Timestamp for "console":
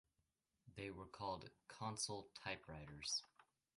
1.67-2.31